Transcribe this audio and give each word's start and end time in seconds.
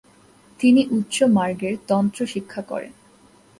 তিনি 0.59 0.81
উচ্চমার্গের 0.91 1.75
তন্ত্র 1.87 2.19
শিক্ষা 2.25 2.61
করেন। 2.61 2.93